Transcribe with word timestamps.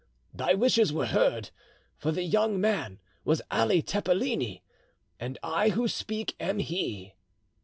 Thy 0.33 0.55
wishes 0.55 0.91
were 0.91 1.05
heard, 1.05 1.51
for 1.95 2.11
the 2.11 2.23
young 2.23 2.59
man 2.59 2.97
was 3.23 3.43
Ali 3.51 3.83
Tepeleni, 3.83 4.63
and 5.19 5.37
I 5.43 5.69
who 5.69 5.87
speak 5.87 6.35
am 6.39 6.57
he!" 6.57 7.13